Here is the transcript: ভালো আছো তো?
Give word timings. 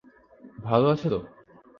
ভালো 0.63 0.85
আছো 0.87 1.07
তো? 1.09 1.19